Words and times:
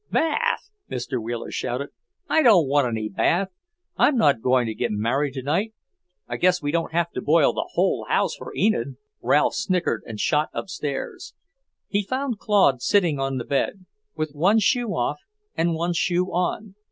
"Bath?" 0.09 0.71
Mr. 0.89 1.21
Wheeler 1.21 1.51
shouted, 1.51 1.89
"I 2.27 2.41
don't 2.41 2.67
want 2.67 2.87
any 2.87 3.07
bath! 3.07 3.49
I'm 3.97 4.17
not 4.17 4.41
going 4.41 4.65
to 4.65 4.73
be 4.73 4.87
married 4.89 5.35
tonight. 5.35 5.75
I 6.27 6.37
guess 6.37 6.59
we 6.59 6.71
don't 6.71 6.91
have 6.91 7.11
to 7.11 7.21
boil 7.21 7.53
the 7.53 7.69
whole 7.73 8.05
house 8.09 8.33
for 8.35 8.51
Enid." 8.55 8.95
Ralph 9.21 9.53
snickered 9.53 10.01
and 10.07 10.19
shot 10.19 10.49
upstairs. 10.53 11.35
He 11.87 12.01
found 12.01 12.39
Claude 12.39 12.81
sitting 12.81 13.19
on 13.19 13.37
the 13.37 13.45
bed, 13.45 13.85
with 14.15 14.31
one 14.31 14.57
shoe 14.57 14.87
off 14.87 15.19
and 15.53 15.75
one 15.75 15.93
shoe 15.93 16.31
on. 16.33 16.73